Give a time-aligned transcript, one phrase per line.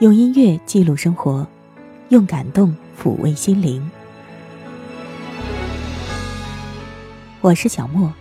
[0.00, 1.44] 用音乐记录生活，
[2.10, 3.90] 用感动抚慰心灵。
[7.40, 8.12] 我是小莫，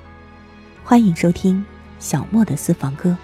[0.84, 1.64] 欢迎收听
[2.00, 3.16] 小莫的私房歌。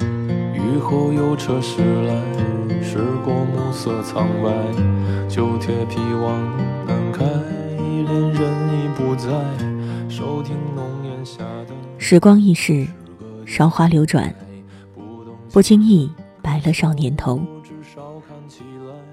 [0.00, 2.14] 雨后有车驶来，
[2.82, 4.50] 驶过暮色苍白，
[5.28, 6.40] 旧铁皮往，
[8.08, 9.28] 恋人已不在，
[10.08, 12.86] 收听浓烟下的时光易逝，
[13.44, 14.34] 韶华流转，
[15.52, 17.38] 不经意白了少年头。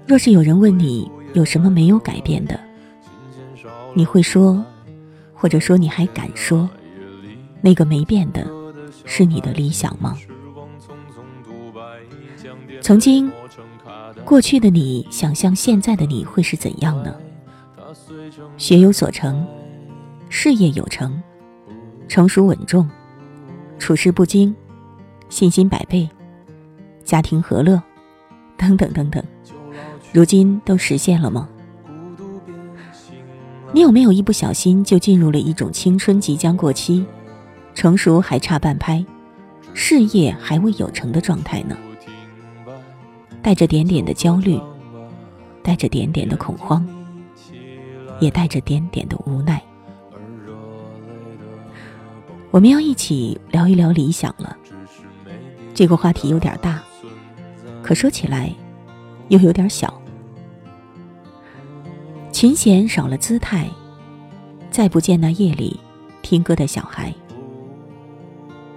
[0.06, 2.58] 若是有人问你有什么没有改变的，
[3.92, 4.64] 你会说，
[5.34, 6.66] 或者说你还敢说，
[7.60, 8.46] 那个没变的
[9.04, 10.16] 是你的理想吗？
[12.80, 13.30] 曾经，
[14.24, 17.14] 过去的你想象现在的你会是怎样呢？
[18.56, 19.46] 学有所成，
[20.28, 21.22] 事业有成，
[22.08, 22.88] 成熟稳重，
[23.78, 24.54] 处事不惊，
[25.28, 26.08] 信心百倍，
[27.04, 27.82] 家庭和乐，
[28.56, 29.22] 等等等等，
[30.12, 31.48] 如今都实现了吗？
[33.72, 37.04] 你有没有一不小心就进入了一种青春即将过期，
[37.74, 39.04] 成熟还差半拍，
[39.74, 41.76] 事业还未有成的状态呢？
[43.42, 44.58] 带着点点的焦虑，
[45.62, 46.86] 带着点点的恐慌，
[48.20, 49.62] 也带着点点的无奈。
[52.50, 54.56] 我们要一起聊一聊理想了。
[55.74, 56.82] 这个话题有点大，
[57.82, 58.50] 可说起来
[59.28, 60.00] 又有点小。
[62.32, 63.68] 琴弦少了姿态，
[64.70, 65.78] 再不见那夜里
[66.22, 67.12] 听歌的小孩。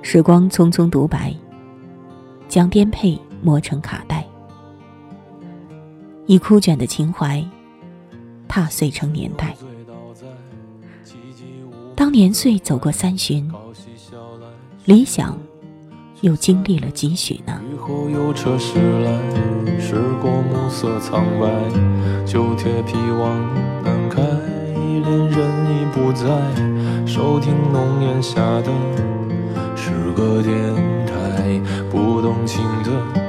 [0.01, 1.33] 时光匆匆独白，
[2.47, 4.25] 将颠沛磨成卡带。
[6.25, 7.45] 以枯卷的情怀，
[8.50, 9.55] 踏碎成年代。
[11.95, 13.50] 当年岁走过三巡，
[14.85, 15.38] 理想
[16.22, 17.62] 又经历了几许呢？
[17.72, 19.12] 雨后有车驶来，
[19.79, 21.47] 驶过暮色苍白，
[22.25, 23.38] 旧铁皮往
[23.84, 26.25] 南开，恋人已不在，
[27.06, 28.72] 收听浓烟下的
[29.75, 30.56] 诗歌电
[31.06, 33.28] 台，不动情的。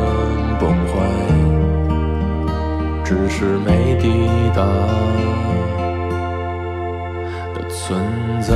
[3.11, 4.07] 只是没抵
[4.55, 4.63] 达
[7.53, 7.99] 的存
[8.41, 8.55] 在，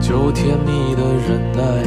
[0.00, 1.84] 就甜蜜的忍耐，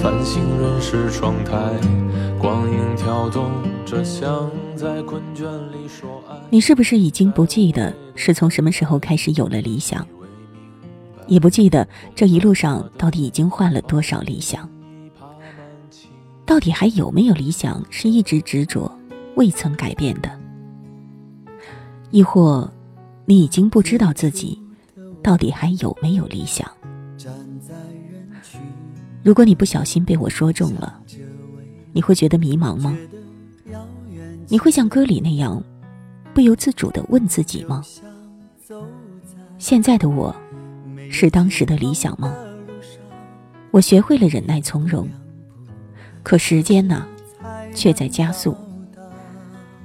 [0.00, 2.05] 繁星润湿窗台。
[2.38, 3.50] 光影跳动
[3.84, 6.36] 着，像在困倦里说爱。
[6.50, 10.06] 你是不是已经不记得是从什么时候开始有了理想？
[11.26, 14.68] 也不记得这一路上到底已经换了多少理想？
[16.44, 18.90] 到底还有没有理想是一直执着、
[19.34, 20.30] 未曾改变的？
[22.10, 22.70] 亦或，
[23.24, 24.62] 你已经不知道自己
[25.22, 26.70] 到底还有没有理想？
[29.24, 31.00] 如果你不小心被我说中了，
[31.96, 32.94] 你会觉得迷茫吗？
[34.48, 35.62] 你会像歌里那样，
[36.34, 37.82] 不由自主的问自己吗？
[39.56, 40.36] 现在的我，
[41.10, 42.36] 是当时的理想吗？
[43.70, 45.08] 我学会了忍耐从容，
[46.22, 47.06] 可时间呢，
[47.74, 48.54] 却在加速，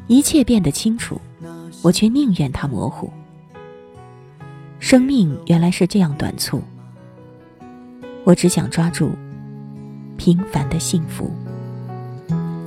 [0.07, 1.17] 一切变得清楚，
[1.81, 3.09] 我却宁愿它模糊。
[4.79, 6.61] 生命原来是这样短促，
[8.25, 9.13] 我只想抓住。
[10.17, 11.31] 平凡的幸福。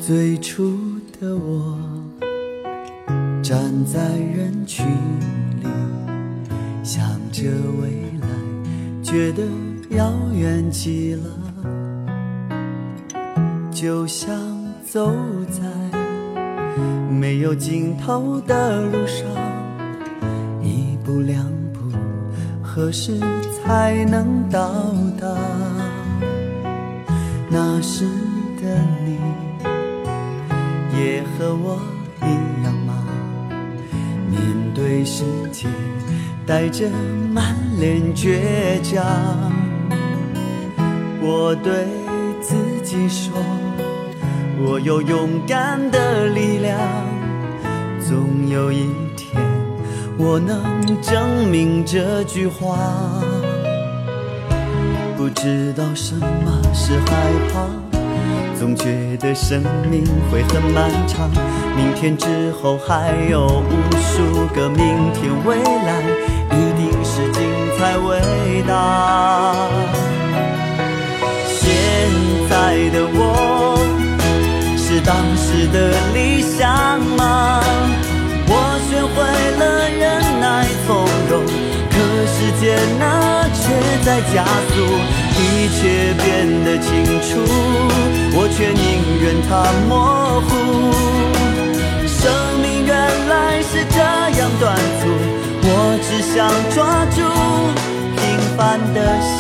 [0.06, 0.78] 最初
[1.18, 1.78] 的我，
[3.42, 4.00] 站在
[4.36, 4.84] 人群
[5.62, 5.66] 里，
[6.82, 7.02] 想
[7.32, 7.44] 着
[7.80, 7.88] 未
[8.20, 8.28] 来，
[9.02, 9.42] 觉得
[9.96, 11.24] 遥远极了，
[13.72, 14.38] 就像
[14.84, 15.10] 走
[15.50, 15.62] 在
[17.08, 19.26] 没有尽头的路上，
[20.62, 21.42] 一步两
[21.72, 21.80] 步，
[22.62, 23.18] 何时
[23.64, 24.70] 才能到
[25.18, 25.34] 达？
[27.48, 28.04] 那时，
[30.96, 31.80] 也和我
[32.22, 32.94] 一样吗？
[34.30, 34.40] 面
[34.74, 35.68] 对世界，
[36.46, 36.88] 带着
[37.32, 39.04] 满脸倔强。
[41.20, 41.86] 我对
[42.40, 43.32] 自己说，
[44.58, 46.78] 我有勇敢的力量，
[48.00, 49.42] 总有一天，
[50.18, 52.78] 我能证明这句话。
[55.16, 57.66] 不知道什么是害怕，
[58.64, 60.02] 总觉得生命
[60.32, 61.30] 会很漫长。
[61.76, 66.00] 明天之后还有无数个明天，未来
[66.50, 67.42] 一定是精
[67.76, 69.68] 彩伟大。
[71.46, 71.60] 现
[72.48, 73.76] 在的我
[74.78, 77.60] 是当时的理想吗？
[78.46, 78.50] 我
[78.88, 79.20] 学会
[79.58, 81.44] 了忍耐从容，
[81.90, 81.94] 可
[82.32, 83.44] 时间呢？
[83.52, 83.62] 却
[84.02, 84.74] 在加速，
[85.36, 86.24] 一切变
[86.64, 87.42] 得清楚，
[88.36, 88.84] 我却宁
[89.20, 89.50] 愿它
[89.88, 90.50] 模糊。
[92.06, 92.20] 生
[92.60, 92.92] 命原
[93.28, 93.98] 来是这
[94.38, 95.02] 样短促，
[95.62, 95.68] 我
[96.02, 96.34] 只想
[96.74, 97.18] 抓住
[98.16, 98.22] 平
[98.56, 99.32] 凡的心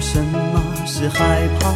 [0.00, 1.72] 什么是害怕，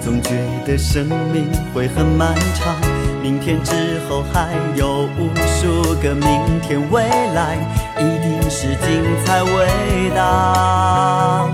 [0.00, 0.30] 总觉
[0.66, 2.74] 得生命会很漫长。
[3.22, 7.58] 明天之后还有无数个明天，未来
[7.98, 9.68] 一定是精彩伟
[10.14, 11.46] 大。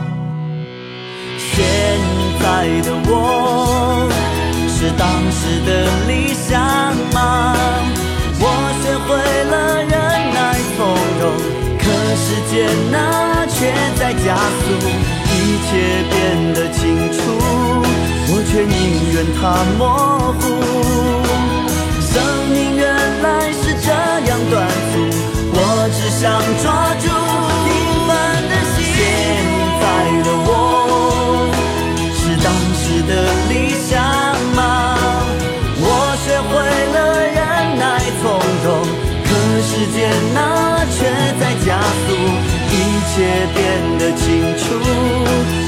[1.38, 1.64] 现
[2.40, 2.44] 在
[2.82, 4.08] 的我
[4.68, 5.68] 是当时的
[6.06, 6.60] 理想
[7.12, 7.56] 吗？
[8.38, 8.44] 我
[8.82, 9.08] 学会
[9.50, 9.90] 了忍
[10.34, 10.36] 耐
[10.76, 10.78] 从
[11.20, 11.24] 容，
[11.78, 11.84] 可
[12.16, 12.54] 时间
[12.92, 12.94] 呢
[13.48, 13.56] 却
[13.98, 15.15] 在加速。
[15.66, 15.74] 一切
[16.08, 16.14] 变
[16.54, 17.18] 得清楚，
[18.30, 18.70] 我却宁
[19.12, 19.42] 愿它
[19.76, 19.82] 模
[20.38, 20.40] 糊。
[22.06, 22.14] 生
[22.54, 22.86] 命原
[23.20, 24.94] 来是这样短促，
[25.50, 25.58] 我
[25.90, 26.22] 只想
[26.62, 26.64] 抓
[27.02, 27.04] 住
[27.66, 27.68] 平
[28.06, 28.14] 凡
[28.46, 28.94] 的幸福。
[28.94, 29.02] 现
[29.82, 29.84] 在
[30.22, 30.48] 的我
[32.14, 32.46] 是当
[32.78, 33.12] 时的
[33.50, 33.90] 理想
[34.54, 34.62] 吗？
[35.82, 35.84] 我
[36.22, 36.54] 学会
[36.94, 36.96] 了
[37.26, 37.36] 忍
[37.76, 37.82] 耐
[38.22, 38.22] 从
[38.62, 38.66] 容，
[39.26, 39.28] 可
[39.66, 39.98] 时间
[40.32, 40.38] 呢
[40.94, 42.14] 却在加速。
[42.68, 42.78] 一
[43.10, 43.16] 切
[43.54, 43.65] 变，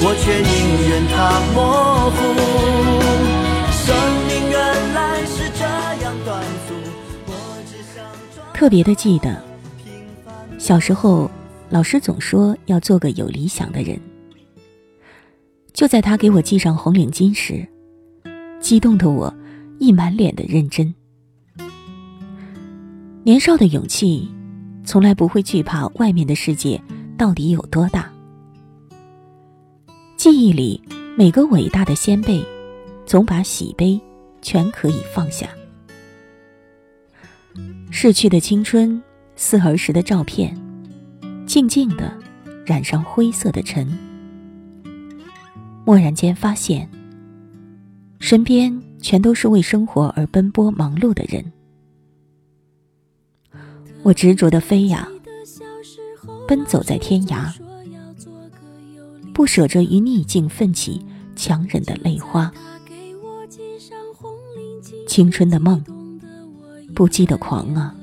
[0.01, 2.19] 我却宁愿它模糊。
[3.73, 3.87] 生
[4.29, 4.59] 命原
[4.95, 5.65] 来是这
[6.05, 6.75] 样短促，
[7.27, 7.31] 我
[7.67, 8.05] 只想
[8.55, 9.43] 特别的记得，
[10.59, 11.29] 小时候
[11.69, 13.99] 老师总说要做个有理想的人。
[15.73, 17.67] 就在他给我系上红领巾时，
[18.61, 19.33] 激动的我
[19.79, 20.95] 一满脸的认真。
[23.25, 24.29] 年少的勇气，
[24.85, 26.81] 从来不会惧怕外面的世界。
[27.17, 28.09] 到底有多大？
[30.19, 30.83] 记忆里
[31.17, 32.45] 每个伟大的先辈，
[33.07, 33.99] 总把喜悲
[34.43, 35.49] 全可以放下。
[37.93, 39.01] 逝去的青春，
[39.37, 40.61] 似儿时的照片，
[41.47, 42.13] 静静的
[42.67, 43.97] 染上灰色的尘。
[45.85, 46.91] 蓦然间发现，
[48.19, 51.53] 身边全都是为生活而奔波忙碌的人。
[54.03, 55.07] 我执着的飞呀，
[56.49, 57.55] 奔走在天涯，
[59.39, 61.01] 不舍着与逆境奋起
[61.37, 62.53] 强忍的泪花。
[65.07, 65.81] 青春的梦，
[66.93, 67.95] 不羁的狂啊，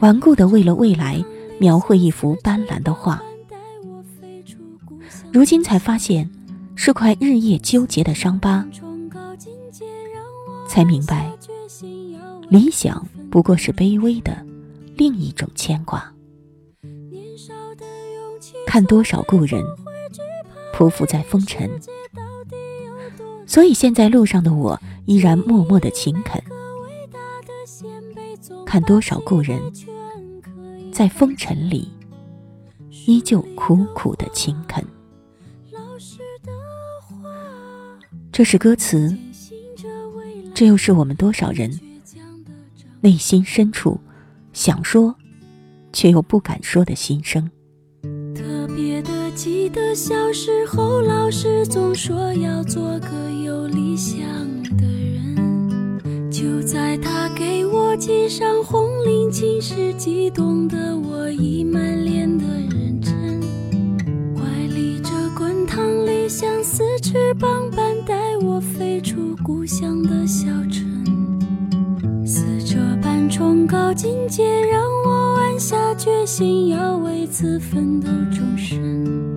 [0.00, 1.24] 顽固的为了未来
[1.60, 3.22] 描绘一幅斑斓的画。
[5.32, 6.28] 如今才发现，
[6.74, 8.66] 是块日夜纠结的伤疤。
[10.66, 11.30] 才明白，
[12.48, 14.44] 理想不过是卑微的
[14.96, 16.12] 另一种牵挂。
[18.70, 19.60] 看多少故人
[20.72, 21.68] 匍匐在风尘，
[23.44, 26.40] 所以现在路上的我依然默默的勤恳。
[28.64, 29.60] 看多少故人
[30.92, 31.90] 在风尘里，
[33.06, 34.86] 依旧苦苦的勤恳。
[38.30, 39.18] 这是歌词，
[40.54, 41.76] 这又是我们多少人
[43.00, 43.98] 内心深处
[44.52, 45.12] 想说
[45.92, 47.50] 却又不敢说的心声。
[49.42, 53.08] 记得小时候，老师总说要做个
[53.42, 54.20] 有理想
[54.76, 56.30] 的人。
[56.30, 63.40] 就在他给我系上红领巾时，激动的我已满脸的认真，
[64.36, 64.44] 怀
[64.74, 68.60] 里这滚烫理想似翅膀般带我。
[68.60, 70.84] 飞出故乡的小城，
[72.26, 79.29] 似这般崇高境界，让我暗下决心要为此奋斗终身。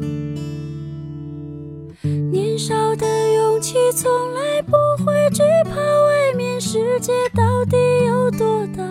[2.53, 8.83] 年少的勇气从来不会惧怕外面世界到底有多大，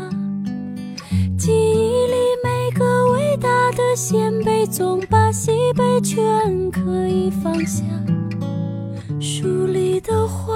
[1.38, 7.84] 记忆里每个伟大的先辈，总把喜悲全可以放下。
[9.20, 10.52] 书里的话，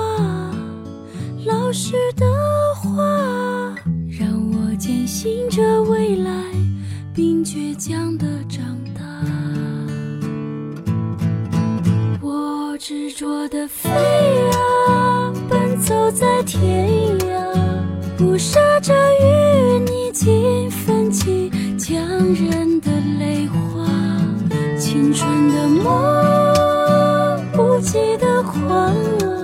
[1.45, 2.27] 老师的
[2.75, 2.91] 话，
[4.19, 6.33] 让我坚信着未来，
[7.15, 8.76] 并倔强的长
[12.89, 16.89] 执着的飞啊，奔走在天
[17.19, 17.53] 涯，
[18.17, 23.85] 不舍着与你尽分起将人的泪花，
[24.79, 28.41] 青春的梦，不羁的。
[28.45, 29.36] 狂浪，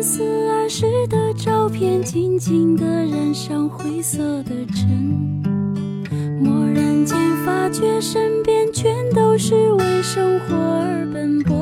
[0.00, 1.18] 青春似儿时的。
[1.34, 5.42] 照片静静的染上灰色的尘，
[6.42, 11.57] 蓦然间发觉身边全都是为生活而奔波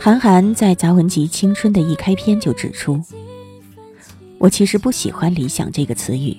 [0.00, 3.02] 韩寒在杂文集《青春》的一开篇就指出，
[4.38, 6.36] 我其实不喜欢“理想”这个词语，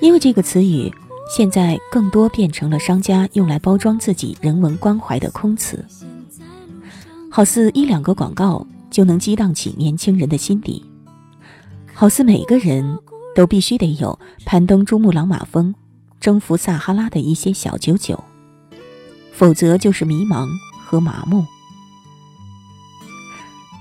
[0.00, 0.92] 因为这个词语。
[1.28, 5.84] 现在更多变成了商家用来包装自己人文关怀的空词，
[7.28, 10.84] 好似一两个广告就能激荡起年轻人的心底，
[11.92, 12.96] 好似每个人
[13.34, 15.74] 都必须得有攀登珠穆朗玛峰、
[16.20, 18.22] 征服撒哈拉的一些小九九，
[19.32, 20.46] 否则就是迷茫
[20.84, 21.44] 和麻木。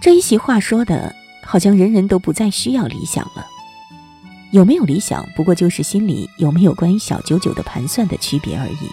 [0.06, 3.44] 这一席话说的，好像人人都不再需要理想了。
[4.52, 8.88] 有没有理想，不过就是心里有没有关于小九九的盘算的区别而已。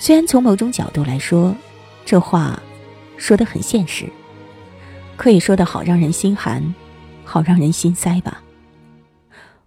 [0.00, 1.54] 虽然从某种角度来说，
[2.04, 2.60] 这话
[3.16, 4.10] 说得很现实，
[5.16, 6.74] 可以说的好让人心寒，
[7.22, 8.42] 好让人心塞吧。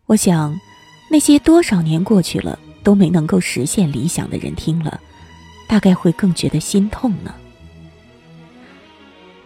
[0.07, 0.53] 我想，
[1.09, 4.99] 那些多少年过去了都没能够实现理想的人听了，
[5.69, 7.33] 大概会更觉得心痛呢。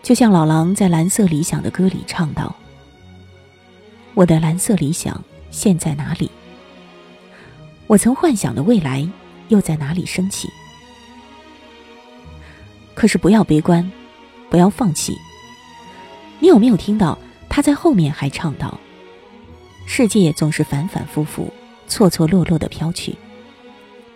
[0.01, 2.55] 就像老狼在《蓝色理想》的歌里唱道。
[4.13, 6.29] 我的蓝色理想现在哪里？
[7.87, 9.07] 我曾幻想的未来
[9.47, 10.49] 又在哪里升起？
[12.93, 13.89] 可是不要悲观，
[14.49, 15.15] 不要放弃。
[16.39, 18.79] 你有没有听到他在后面还唱道
[19.87, 21.53] ：“世界总是反反复复、
[21.87, 23.15] 错错落落的飘去，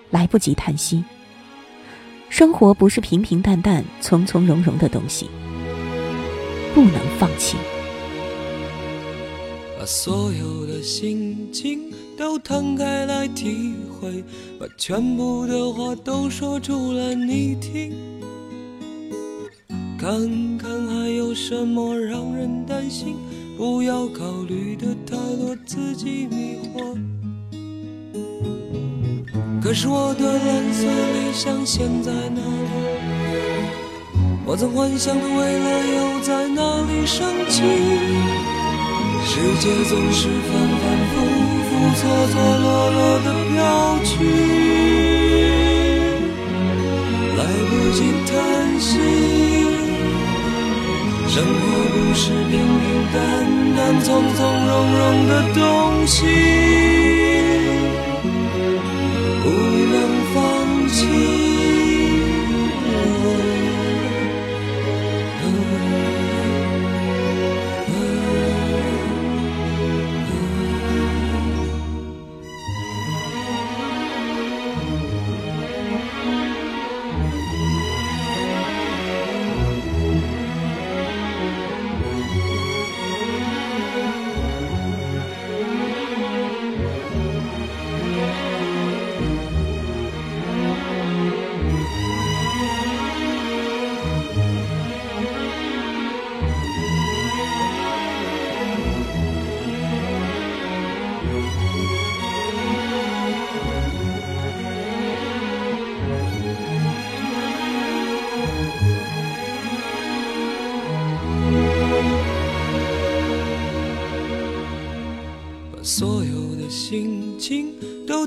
[0.10, 1.04] 来不及叹息。
[2.30, 5.30] 生活不是平平淡淡、从从容容的东西，
[6.74, 7.58] 不能放弃。”
[9.80, 14.24] 把所有的心情都摊开来体会，
[14.60, 17.94] 把全部的话都说出来你听，
[20.00, 23.16] 看看还有什么让人担心，
[23.58, 26.98] 不要考虑的太多，自己迷惑。
[29.62, 33.63] 可是我的蓝色理想现在哪里？
[34.46, 37.64] 我曾幻想的未来又在哪里升起？
[39.26, 41.16] 世界总是反反复
[41.64, 43.56] 复、错错落落的飘
[44.04, 44.12] 去，
[47.38, 48.32] 来不及叹
[48.82, 48.90] 息。
[51.30, 51.48] 生活
[51.94, 53.16] 不是平平淡
[53.78, 57.03] 淡、从从容容的东西。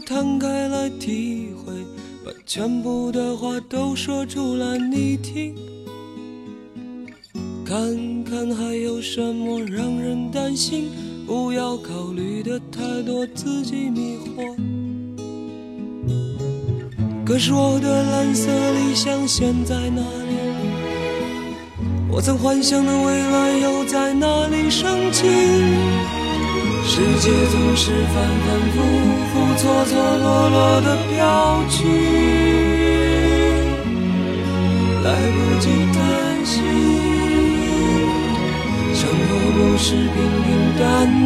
[0.06, 1.72] 摊开来体会，
[2.24, 5.54] 把全部的话都说出来你听，
[7.64, 10.90] 看看还有什么让人担心，
[11.26, 14.54] 不要考虑的太多，自己迷惑。
[17.24, 20.36] 可是我的蓝色理想现在哪里？
[22.10, 25.26] 我曾幻想的未来又在哪里升起？
[26.88, 28.14] 世界总是反
[28.46, 28.74] 反复
[29.26, 31.18] 复、错错落落的飘
[31.68, 31.76] 去，
[35.02, 35.96] 来不及叹
[36.46, 36.52] 息。
[38.94, 40.14] 生活不是平
[40.46, 40.84] 平淡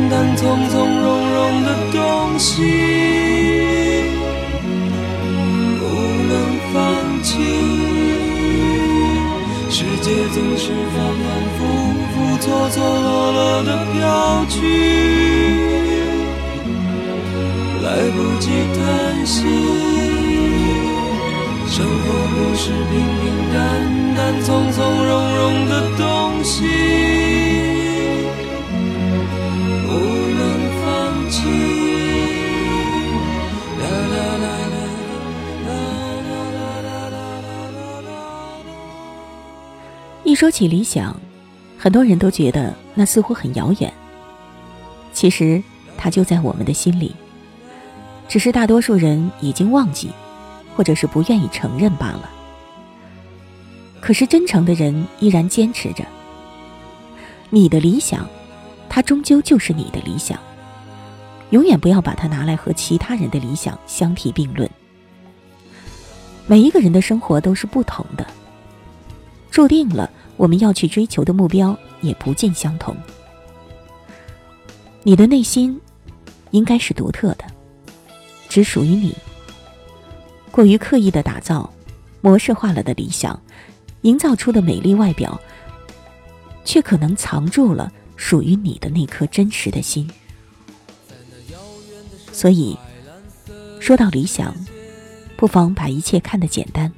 [0.08, 1.98] 淡、从从容容的东
[2.38, 2.50] 西，
[5.78, 5.82] 不
[6.26, 6.32] 能
[6.72, 6.74] 放
[7.22, 7.28] 弃。
[9.68, 10.64] 世界总是
[10.96, 11.79] 反反复复、
[12.40, 14.56] 错错落落的飘去。
[17.82, 19.44] 来不及叹息，
[21.68, 23.56] 生活不是平平淡
[24.16, 26.02] 淡、从从容容的东
[26.42, 26.64] 西，
[29.86, 29.88] 不
[30.38, 30.40] 能
[30.82, 30.84] 放
[31.30, 31.38] 弃。
[40.22, 41.18] 一说起理想，
[41.82, 43.90] 很多人都觉得那似乎很遥远，
[45.14, 45.62] 其实
[45.96, 47.16] 它就在我们的心里。
[48.28, 50.10] 只是大多数人已经忘记，
[50.76, 52.28] 或者是不愿意承认罢了。
[53.98, 56.04] 可是真诚的人依然坚持着。
[57.48, 58.28] 你的理想，
[58.86, 60.38] 它终究就是你的理想。
[61.48, 64.70] 永远不要把它拿来和其他人的理想相提并论。
[66.46, 68.26] 每一个人的生活都是不同的，
[69.50, 70.10] 注定了
[70.40, 72.96] 我们要去追求的目标也不尽相同。
[75.02, 75.78] 你的内心
[76.50, 77.44] 应该是独特的，
[78.48, 79.14] 只属于你。
[80.50, 81.70] 过于刻意的打造、
[82.22, 83.38] 模式化了的理想，
[84.00, 85.38] 营造出的美丽外表，
[86.64, 90.10] 却可能藏住了属于你的那颗真实的心。
[92.32, 92.78] 所以，
[93.78, 94.56] 说到理想，
[95.36, 96.90] 不妨把一切看得简单。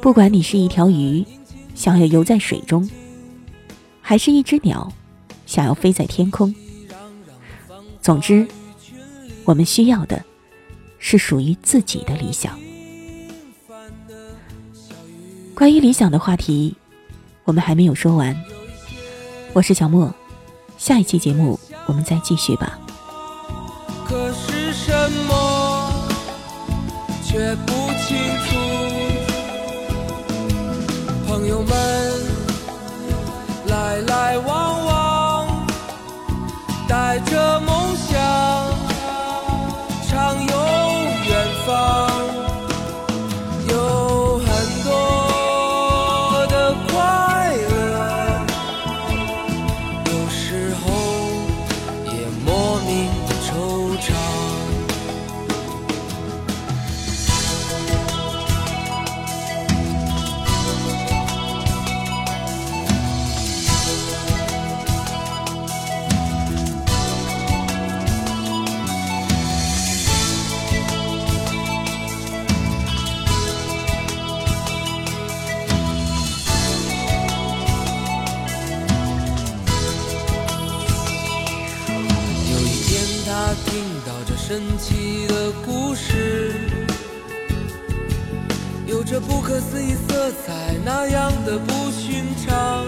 [0.00, 1.24] 不管你是一条鱼，
[1.74, 2.88] 想要游在水中，
[4.00, 4.92] 还是一只鸟，
[5.46, 6.54] 想要飞在天空。
[8.00, 8.46] 总之，
[9.44, 10.24] 我们需要的
[10.98, 12.58] 是属于自己的理想。
[15.54, 16.74] 关于理想的话题，
[17.44, 18.36] 我们还没有说完。
[19.52, 20.12] 我是小莫，
[20.78, 22.78] 下一期节目我们再继续吧。
[24.06, 25.92] 可是什么，
[27.24, 28.71] 却不清楚。
[84.52, 86.52] 神奇的故事，
[88.86, 92.84] 有着不可思议色彩，那样的不寻常。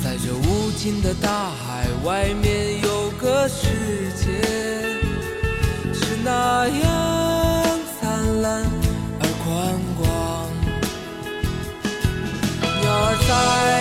[0.00, 4.40] 在这无尽的大海外面，有个世界，
[5.92, 8.62] 是那样灿烂
[9.18, 10.06] 而宽广。
[12.80, 13.75] 鸟儿在。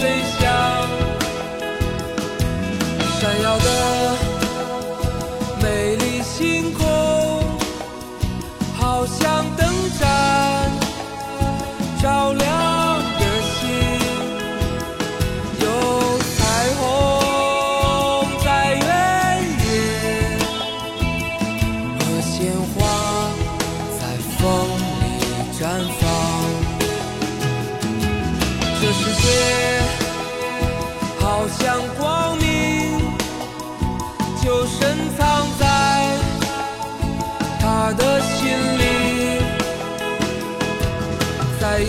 [0.00, 0.33] 喜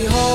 [0.05, 0.34] 以后